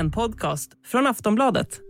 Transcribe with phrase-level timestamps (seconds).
[0.00, 1.80] en podcast från Aftonbladet.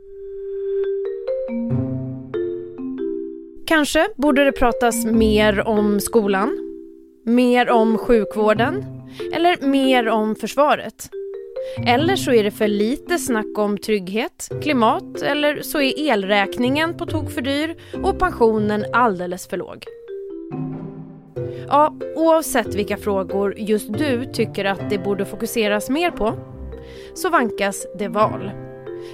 [3.66, 6.58] Kanske borde det pratas mer om skolan,
[7.24, 8.84] mer om sjukvården
[9.32, 11.10] eller mer om försvaret.
[11.86, 17.06] Eller så är det för lite snack om trygghet, klimat eller så är elräkningen på
[17.06, 19.84] tok för dyr och pensionen alldeles för låg.
[21.68, 26.59] Ja, oavsett vilka frågor just du tycker att det borde fokuseras mer på
[27.14, 28.50] så vankas det val.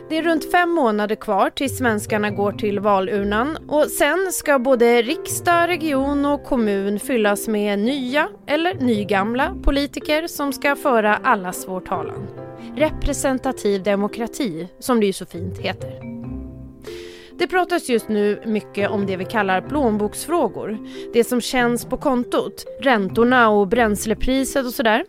[0.08, 5.02] Det är runt fem månader kvar tills svenskarna går till valurnan och sen ska både
[5.02, 11.80] riksdag, region och kommun fyllas med nya eller nygamla politiker som ska föra allas vår
[11.80, 12.26] talan.
[12.76, 16.16] Representativ demokrati, som det ju så fint heter.
[17.38, 20.78] Det pratas just nu mycket om det vi kallar plånboksfrågor.
[21.12, 25.04] Det som känns på kontot, räntorna och bränslepriset och sådär.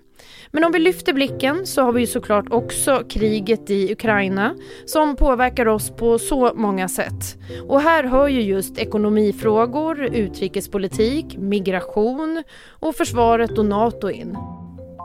[0.52, 5.16] Men om vi lyfter blicken så har vi ju såklart också kriget i Ukraina som
[5.16, 7.38] påverkar oss på så många sätt.
[7.68, 14.38] Och här hör ju just ekonomifrågor, utrikespolitik, migration och försvaret och NATO in.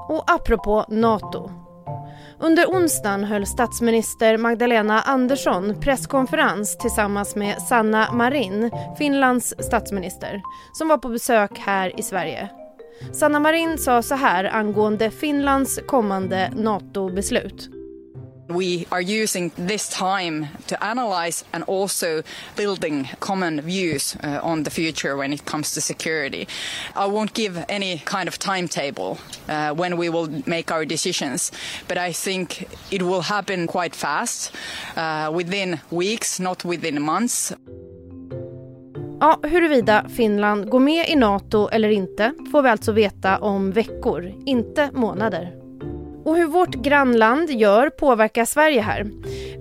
[0.09, 1.51] Och apropå NATO.
[2.41, 10.99] Under onsdagen höll statsminister Magdalena Andersson presskonferens tillsammans med Sanna Marin, Finlands statsminister, som var
[10.99, 12.62] på besök här i Sverige.
[13.12, 17.69] Sanna Marin sa så här angående Finlands kommande NATO-beslut.
[18.48, 22.23] We are using this time to analyze and also
[22.56, 26.47] building common views uh, on the future when it comes to security.
[26.95, 31.50] I won't give any kind of timetable uh, when we will make our decisions,
[31.89, 34.53] but I think it will happen quite fast,
[34.97, 37.55] uh, within weeks, not within months.
[39.23, 44.33] Ja, huruvida Finland går med i Nato eller inte får vi alltså veta om veckor,
[44.47, 45.53] inte månader.
[46.25, 49.11] Och hur vårt grannland gör påverkar Sverige här.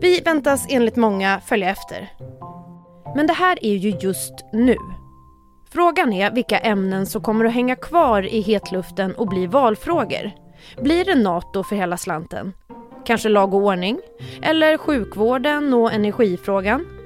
[0.02, 2.10] Vi väntas enligt många följa efter.
[3.16, 4.76] Men det här är ju just nu.
[5.74, 10.32] Frågan är vilka ämnen som kommer att hänga kvar i hetluften och bli valfrågor.
[10.82, 12.54] Blir det Nato för hela slanten?
[13.06, 14.00] Kanske lag och ordning?
[14.42, 17.01] Eller sjukvården och energifrågan?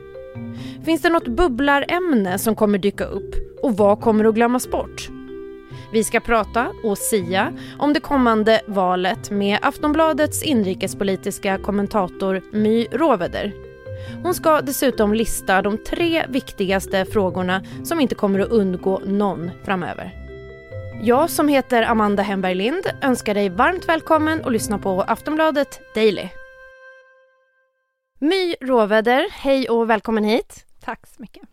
[0.86, 3.36] Finns det något bubblarämne som kommer dyka upp?
[3.62, 5.10] Och vad kommer att glömmas bort?
[5.92, 13.54] Vi ska prata och sia om det kommande valet med Aftonbladets inrikespolitiska kommentator My Råveder.
[14.24, 20.12] Hon ska dessutom lista de tre viktigaste frågorna som inte kommer att undgå någon framöver.
[21.02, 26.30] Jag som heter Amanda Hemberg Lind önskar dig varmt välkommen och lyssna på Aftonbladet Daily.
[28.20, 30.66] My Råväder, hej och välkommen hit.
[30.82, 31.44] Tack så mycket.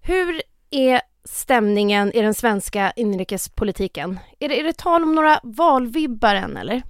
[0.00, 4.18] Hur är stämningen i den svenska inrikespolitiken?
[4.38, 6.82] Är det, är det tal om några valvibbar än eller?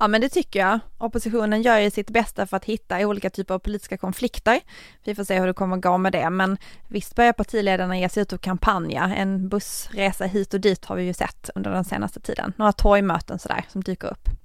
[0.00, 0.80] Ja men det tycker jag.
[0.98, 4.60] Oppositionen gör ju sitt bästa för att hitta olika typer av politiska konflikter.
[5.04, 6.56] Vi får se hur det kommer att gå med det men
[6.88, 9.14] visst börjar partiledarna ge sig ut och kampanja.
[9.16, 12.52] En bussresa hit och dit har vi ju sett under den senaste tiden.
[12.56, 14.39] Några torgmöten sådär som dyker upp.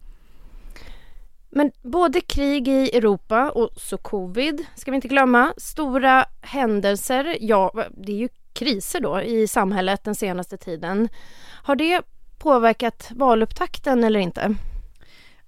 [1.57, 7.71] Men både krig i Europa och så covid, ska vi inte glömma, stora händelser, ja
[7.97, 11.09] det är ju kriser då i samhället den senaste tiden.
[11.63, 12.01] Har det
[12.39, 14.55] påverkat valupptakten eller inte?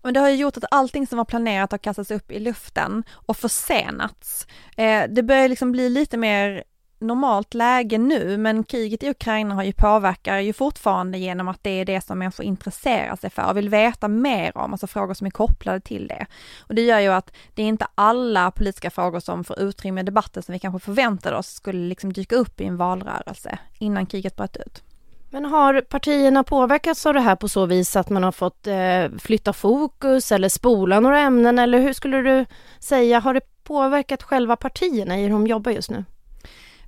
[0.01, 3.03] Men det har ju gjort att allting som var planerat har kastats upp i luften
[3.11, 4.47] och försenats.
[4.77, 6.63] Eh, det börjar liksom bli lite mer
[6.99, 11.69] normalt läge nu, men kriget i Ukraina har ju påverkar ju fortfarande genom att det
[11.69, 15.27] är det som människor intresserar sig för och vill veta mer om, alltså frågor som
[15.27, 16.25] är kopplade till det.
[16.59, 20.03] Och det gör ju att det är inte alla politiska frågor som får utrymme i
[20.03, 24.35] debatten som vi kanske förväntade oss skulle liksom dyka upp i en valrörelse innan kriget
[24.35, 24.83] bröt ut.
[25.29, 29.19] Men har partierna påverkats av det här på så vis att man har fått eh,
[29.19, 32.45] flytta fokus eller spola några ämnen eller hur skulle du
[32.79, 36.05] säga, har det påverkat själva partierna i hur de jobbar just nu?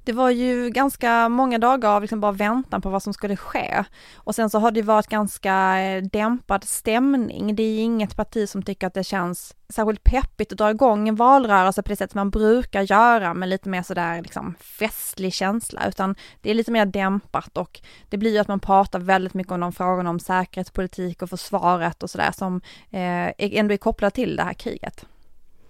[0.04, 3.84] Det var ju ganska många dagar av liksom bara väntan på vad som skulle ske.
[4.16, 7.56] Och sen så har det varit ganska eh, dämpad stämning.
[7.56, 11.16] Det är inget parti som tycker att det känns särskilt peppigt att dra igång en
[11.16, 15.88] valrörelse på det sätt som man brukar göra med lite mer sådär liksom festlig känsla,
[15.88, 19.52] utan det är lite mer dämpat och det blir ju att man pratar väldigt mycket
[19.52, 24.36] om de frågorna om säkerhetspolitik och försvaret och sådär som eh, ändå är kopplat till
[24.36, 25.06] det här kriget.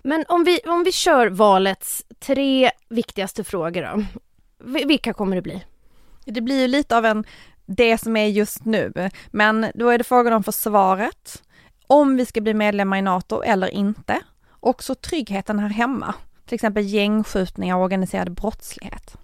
[0.03, 4.03] Men om vi, om vi kör valets tre viktigaste frågor då.
[4.59, 5.65] Vilka kommer det bli?
[6.25, 7.23] Det blir ju lite av en,
[7.65, 11.43] det som är just nu, men då är det frågan om försvaret,
[11.87, 16.13] om vi ska bli medlemmar i NATO eller inte, och så tryggheten här hemma,
[16.45, 19.17] till exempel gängskjutningar och organiserad brottslighet.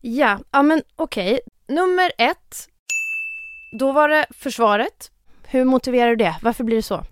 [0.00, 1.32] Ja, ja men okej.
[1.32, 1.76] Okay.
[1.76, 2.68] Nummer ett,
[3.78, 5.10] då var det försvaret.
[5.48, 6.36] Hur motiverar du det?
[6.42, 7.04] Varför blir det så?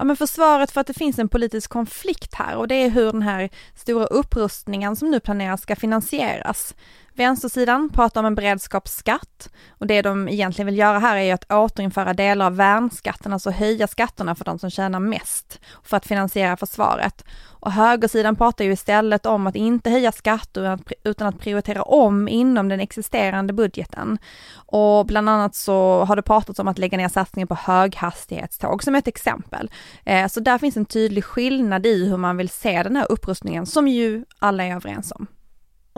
[0.00, 3.12] Ja men försvaret för att det finns en politisk konflikt här och det är hur
[3.12, 6.74] den här stora upprustningen som nu planeras ska finansieras.
[7.20, 11.52] Vänstersidan pratar om en beredskapsskatt och det de egentligen vill göra här är ju att
[11.52, 16.56] återinföra delar av värnskatten, alltså höja skatterna för de som tjänar mest för att finansiera
[16.56, 17.24] försvaret.
[17.46, 22.68] Och högersidan pratar ju istället om att inte höja skatter utan att prioritera om inom
[22.68, 24.18] den existerande budgeten.
[24.54, 28.94] Och bland annat så har det pratats om att lägga ner satsningen på höghastighetståg som
[28.94, 29.70] ett exempel.
[30.04, 33.66] Eh, så där finns en tydlig skillnad i hur man vill se den här upprustningen
[33.66, 35.26] som ju alla är överens om.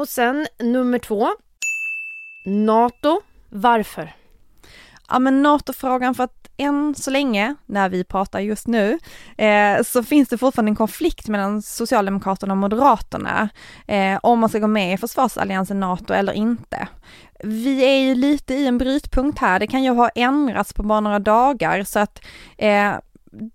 [0.03, 1.29] Och sen nummer två.
[2.47, 3.21] NATO.
[3.49, 4.15] Varför?
[5.09, 8.99] Ja men NATO-frågan för att än så länge, när vi pratar just nu,
[9.37, 13.49] eh, så finns det fortfarande en konflikt mellan Socialdemokraterna och Moderaterna
[13.87, 16.89] eh, om man ska gå med i försvarsalliansen NATO eller inte.
[17.45, 21.01] Vi är ju lite i en brytpunkt här, det kan ju ha ändrats på bara
[21.01, 22.25] några dagar så att
[22.59, 22.93] eh,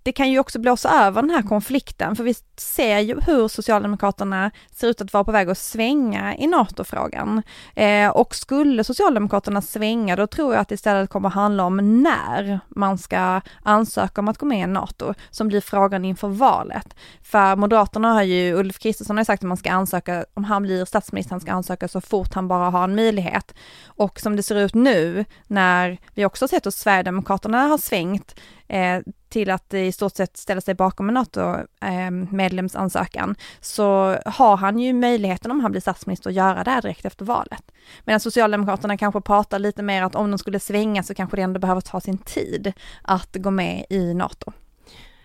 [0.03, 4.51] det kan ju också blåsa över den här konflikten, för vi ser ju hur Socialdemokraterna
[4.71, 7.44] ser ut att vara på väg att svänga i NATO-frågan.
[7.75, 12.59] Eh, och skulle Socialdemokraterna svänga, då tror jag att det istället kommer handla om när
[12.69, 16.95] man ska ansöka om att gå med i NATO, som blir frågan inför valet.
[17.21, 20.85] För Moderaterna har ju, Ulf Kristersson har sagt att man ska ansöka, om han blir
[20.85, 23.53] statsminister, han ska ansöka så fort han bara har en möjlighet.
[23.85, 28.39] Och som det ser ut nu, när vi också har sett att Sverigedemokraterna har svängt,
[28.68, 34.79] eh, till att i stort sett ställa sig bakom en NATO-medlemsansökan, eh, så har han
[34.79, 37.71] ju möjligheten om han blir statsminister att göra det här direkt efter valet.
[38.06, 41.59] Medan Socialdemokraterna kanske pratar lite mer att om de skulle svänga så kanske det ändå
[41.59, 44.51] behöver ta sin tid att gå med i NATO.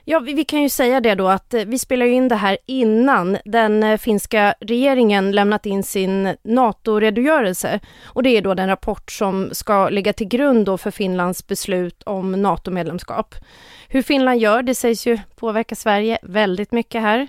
[0.05, 2.59] Ja, vi, vi, kan ju säga det då att eh, vi spelar in det här
[2.67, 7.81] innan den eh, finska regeringen lämnat in sin NATO-redogörelse.
[8.05, 12.03] Och det är då den rapport som ska ligga till grund då för Finlands beslut
[12.03, 13.35] om NATO-medlemskap.
[13.89, 17.29] Hur Finland gör, det sägs ju påverka Sverige väldigt mycket här.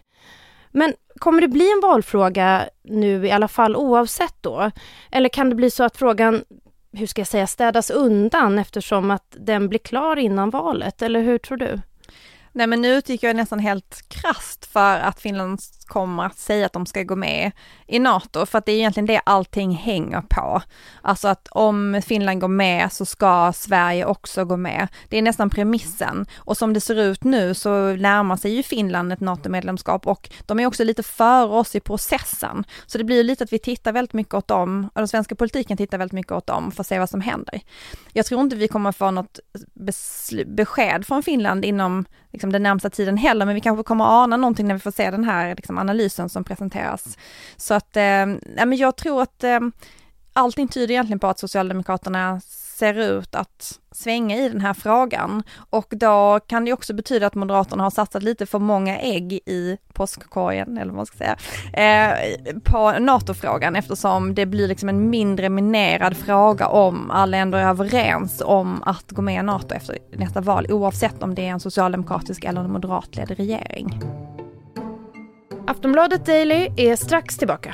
[0.72, 4.72] Men kommer det bli en valfråga nu i alla fall oavsett då?
[5.12, 6.44] Eller kan det bli så att frågan,
[6.92, 11.02] hur ska jag säga, städas undan eftersom att den blir klar innan valet?
[11.02, 11.80] Eller hur tror du?
[12.56, 16.74] Nej men nu utgick jag nästan helt krast för att Finland kommer att säga att
[16.74, 17.52] de ska gå med
[17.88, 20.62] i NATO, för att det är egentligen det allting hänger på.
[21.02, 24.88] Alltså att om Finland går med så ska Sverige också gå med.
[25.10, 26.26] Det är nästan premissen.
[26.36, 30.60] Och som det ser ut nu så närmar sig ju Finland ett NATO-medlemskap och de
[30.60, 32.64] är också lite före oss i processen.
[32.86, 35.78] Så det blir lite att vi tittar väldigt mycket åt dem, och den svenska politiken
[35.78, 37.62] tittar väldigt mycket åt dem för att se vad som händer.
[38.14, 39.40] Jag tror inte vi kommer få något
[40.46, 42.06] besked från Finland inom
[42.44, 45.12] liksom, den närmsta tiden heller, men vi kanske kommer ana någonting när vi får se
[45.12, 47.18] den här liksom, analysen som presenteras.
[47.58, 48.04] Så att, eh,
[48.58, 49.60] ja, men jag tror att eh,
[50.34, 52.42] allting tyder egentligen på att Socialdemokraterna
[52.74, 57.36] ser ut att svänga i den här frågan och då kan det också betyda att
[57.36, 61.38] Moderaterna har satsat lite för många ägg i påskkorgen, eller vad man ska säga,
[61.74, 67.66] eh, på NATO-frågan eftersom det blir liksom en mindre minerad fråga om alla ändå är
[67.66, 71.60] överens om att gå med i NATO efter nästa val oavsett om det är en
[71.60, 74.02] socialdemokratisk eller en moderatledd regering.
[75.68, 77.74] Aftonbladet Daily är strax tillbaka.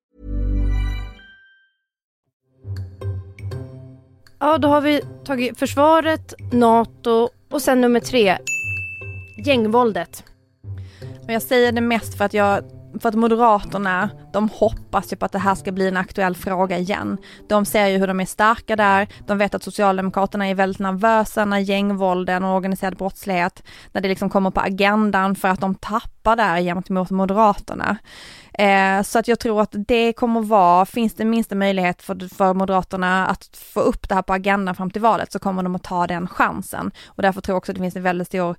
[4.43, 8.37] Ja, då har vi tagit försvaret, NATO och sen nummer tre,
[9.45, 10.23] gängvåldet.
[11.25, 12.63] Men jag säger det mest för att jag
[13.01, 16.77] för att Moderaterna, de hoppas ju på att det här ska bli en aktuell fråga
[16.77, 17.17] igen.
[17.49, 21.45] De ser ju hur de är starka där, de vet att Socialdemokraterna är väldigt nervösa
[21.45, 26.35] när gängvålden och organiserad brottslighet, när det liksom kommer på agendan för att de tappar
[26.35, 27.97] där gentemot Moderaterna.
[28.53, 32.53] Eh, så att jag tror att det kommer vara, finns det minsta möjlighet för, för
[32.53, 35.83] Moderaterna att få upp det här på agendan fram till valet så kommer de att
[35.83, 36.91] ta den chansen.
[37.05, 38.55] Och därför tror jag också att det finns en väldigt stor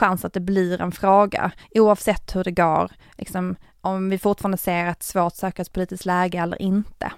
[0.00, 4.86] chans att det blir en fråga, oavsett hur det går, liksom, om vi fortfarande ser
[4.86, 7.12] ett svårt säkerhetspolitiskt läge eller inte.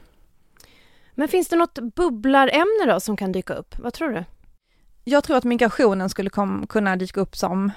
[1.15, 3.79] Men finns det något bubblarämne då som kan dyka upp?
[3.79, 4.25] Vad tror du?
[5.05, 7.73] Jag tror att migrationen skulle kom, kunna dyka upp som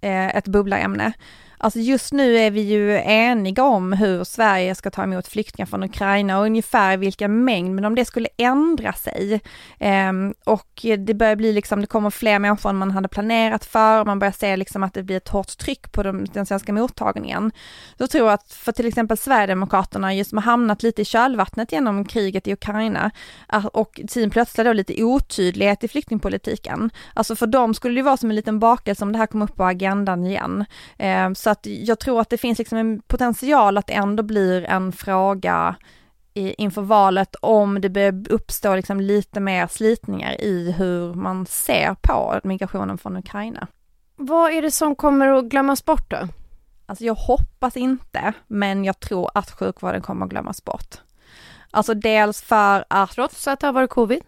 [0.00, 1.12] eh, ett bubblarämne.
[1.58, 5.82] Alltså just nu är vi ju eniga om hur Sverige ska ta emot flyktingar från
[5.82, 9.40] Ukraina och ungefär vilken mängd, men om det skulle ändra sig
[9.78, 10.12] eh,
[10.44, 14.18] och det börjar bli liksom, det kommer fler människor än man hade planerat för, man
[14.18, 17.52] börjar se liksom att det blir ett hårt tryck på de, den svenska mottagningen.
[17.96, 22.04] Då tror jag att för till exempel Sverigedemokraterna just har hamnat lite i kölvattnet genom
[22.04, 23.10] kriget i Ukraina
[23.52, 26.90] eh, och sin plötsliga då lite otydlighet i flyktingpolitiken.
[27.14, 29.56] Alltså för dem skulle det vara som en liten bakelse om det här kom upp
[29.56, 30.64] på agendan igen.
[30.98, 34.64] Eh, så att jag tror att det finns liksom en potential att det ändå blir
[34.64, 35.76] en fråga
[36.34, 41.96] i, inför valet om det börjar uppstå liksom lite mer slitningar i hur man ser
[42.02, 43.66] på migrationen från Ukraina.
[44.16, 46.28] Vad är det som kommer att glömmas bort då?
[46.86, 51.00] Alltså jag hoppas inte, men jag tror att sjukvården kommer att glömmas bort.
[51.70, 53.10] Alltså dels för att...
[53.10, 54.22] Trots att det har varit covid?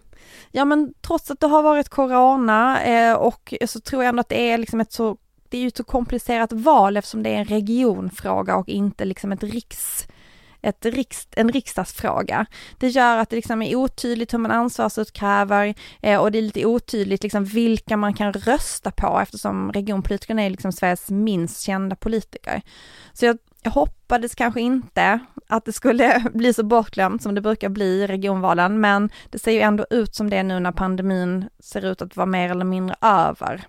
[0.50, 4.28] Ja men trots att det har varit corona eh, och så tror jag ändå att
[4.28, 5.16] det är liksom ett så
[5.48, 9.32] det är ju ett så komplicerat val eftersom det är en regionfråga och inte liksom
[9.32, 10.08] ett riks,
[10.62, 12.46] ett riks, en riksdagsfråga.
[12.78, 16.66] Det gör att det liksom är otydligt hur man ansvarsutkräver eh, och det är lite
[16.66, 22.62] otydligt liksom vilka man kan rösta på eftersom regionpolitikerna är liksom Sveriges minst kända politiker.
[23.12, 27.68] Så jag, jag hoppades kanske inte att det skulle bli så bortglömt som det brukar
[27.68, 31.84] bli i regionvalen, men det ser ju ändå ut som det nu när pandemin ser
[31.84, 33.66] ut att vara mer eller mindre över.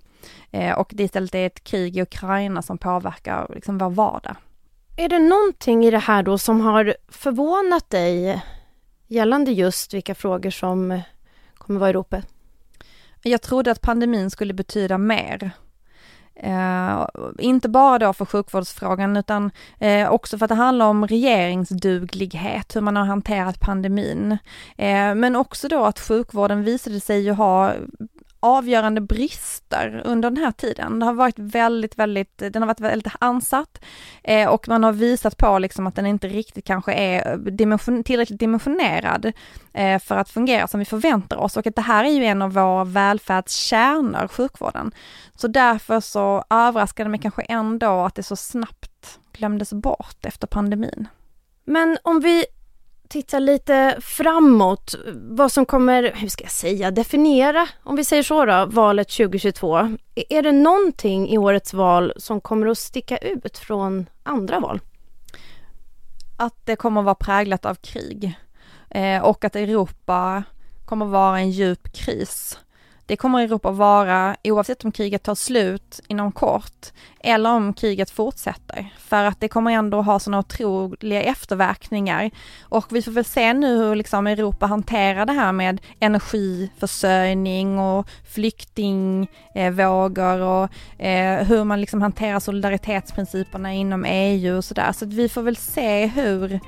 [0.52, 4.36] Eh, och det istället är ett krig i Ukraina som påverkar liksom vår vardag.
[4.98, 8.42] Är det någonting i det här då som har förvånat dig
[9.08, 11.02] gällande just vilka frågor som
[11.58, 12.28] kommer vara i ropet?
[13.24, 15.52] Jag trodde att pandemin skulle betyda mer.
[16.36, 17.08] Eh,
[17.40, 22.82] inte bara då för sjukvårdsfrågan utan eh, också för att det handlar om regeringsduglighet, hur
[22.82, 24.32] man har hanterat pandemin.
[24.78, 27.74] Eh, men också då att sjukvården visade sig ju ha
[28.40, 31.00] avgörande brister under den här tiden.
[31.00, 33.82] Det har varit väldigt, väldigt, den har varit väldigt ansatt
[34.24, 38.40] eh, och man har visat på liksom att den inte riktigt kanske är dimension, tillräckligt
[38.40, 39.32] dimensionerad
[39.74, 42.42] eh, för att fungera som vi förväntar oss och att det här är ju en
[42.42, 44.92] av våra välfärdskärnor, sjukvården.
[45.36, 50.48] Så därför så överraskade det mig kanske ändå att det så snabbt glömdes bort efter
[50.48, 51.08] pandemin.
[51.66, 52.46] Men om vi
[53.10, 58.46] titta lite framåt, vad som kommer, hur ska jag säga, definiera, om vi säger så
[58.46, 59.98] då, valet 2022.
[60.30, 64.80] Är det någonting i årets val som kommer att sticka ut från andra val?
[66.38, 68.40] Att det kommer att vara präglat av krig
[68.90, 70.44] eh, och att Europa
[70.86, 72.60] kommer att vara en djup kris
[73.10, 76.88] det kommer Europa vara oavsett om kriget tar slut inom kort
[77.20, 78.94] eller om kriget fortsätter.
[78.98, 82.32] För att det kommer ändå ha sådana otroliga efterverkningar.
[82.62, 88.08] Och vi får väl se nu hur liksom Europa hanterar det här med energiförsörjning och
[88.34, 90.70] flyktingvågor och
[91.02, 94.92] eh, hur man liksom hanterar solidaritetsprinciperna inom EU och sådär.
[94.92, 96.60] Så att vi får väl se hur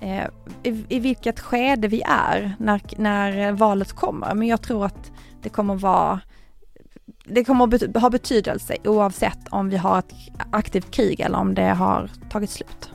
[0.00, 0.26] eh,
[0.62, 4.34] i, i vilket skede vi är när, när valet kommer.
[4.34, 6.20] Men jag tror att det kommer vara
[7.24, 10.14] det kommer att ha betydelse oavsett om vi har ett
[10.50, 12.90] aktivt krig eller om det har tagit slut.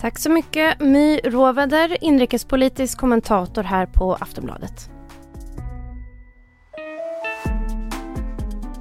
[0.00, 4.90] Tack så mycket My Råvader, inrikespolitisk kommentator här på Aftonbladet.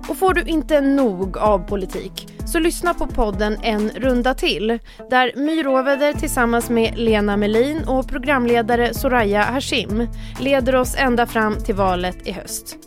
[0.09, 4.79] Och får du inte nog av politik så lyssna på podden En runda till
[5.09, 10.07] där My Råveder tillsammans med Lena Melin och programledare Soraya Hashim
[10.39, 12.77] leder oss ända fram till valet i höst.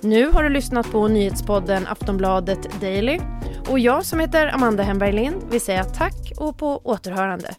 [0.00, 3.20] Nu har du lyssnat på nyhetspodden Aftonbladet Daily
[3.68, 7.54] och jag som heter Amanda Hemberg Lind vill säga tack och på återhörande.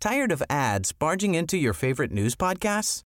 [0.00, 3.13] Tired of ads barging into your favorite news podcasts?